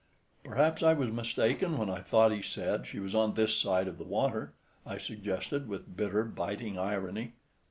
[0.43, 3.99] "Perhaps I was mistaken when I thought he said she was on this side of
[3.99, 4.51] the water,"
[4.83, 7.33] I suggested, with bitter, biting irony.